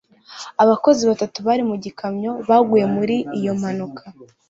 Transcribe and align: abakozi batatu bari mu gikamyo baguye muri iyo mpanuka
abakozi 0.63 1.01
batatu 1.09 1.37
bari 1.47 1.63
mu 1.69 1.75
gikamyo 1.83 2.31
baguye 2.47 2.85
muri 2.95 3.15
iyo 3.39 3.51
mpanuka 3.59 4.03